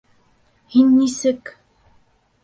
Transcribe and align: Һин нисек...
Һин 0.75 0.87
нисек... 1.01 1.51